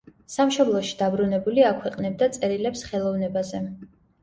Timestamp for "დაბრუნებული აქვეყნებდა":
1.01-2.31